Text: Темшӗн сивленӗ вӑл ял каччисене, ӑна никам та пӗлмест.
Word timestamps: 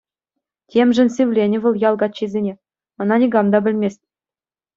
Темшӗн 0.69 1.09
сивленӗ 1.15 1.57
вӑл 1.63 1.75
ял 1.89 1.95
каччисене, 2.01 2.53
ӑна 3.01 3.15
никам 3.21 3.47
та 3.51 3.57
пӗлмест. 3.63 4.01